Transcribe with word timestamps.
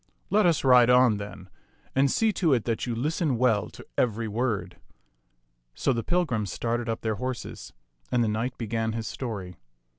Let 0.31 0.47
us 0.47 0.63
ride 0.63 0.89
on, 0.89 1.17
then; 1.17 1.47
and 1.93 2.09
see 2.09 2.33
to 2.33 2.55
it 2.55 2.63
that 2.65 2.87
you 2.87 2.95
listen 2.95 3.37
well 3.37 3.69
to 3.69 3.85
every 3.99 4.27
word." 4.27 4.77
So 5.75 5.93
the 5.93 6.03
pilgrims 6.03 6.51
started 6.51 6.89
up 6.89 7.01
their 7.01 7.17
horses, 7.17 7.71
and 8.11 8.23
the 8.23 8.27
knight 8.27 8.57
began 8.57 8.93
his 8.93 9.07
story. 9.07 9.57